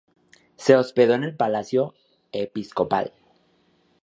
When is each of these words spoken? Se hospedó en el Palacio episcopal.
Se 0.55 0.75
hospedó 0.75 1.13
en 1.13 1.23
el 1.25 1.35
Palacio 1.37 1.93
episcopal. 2.31 3.13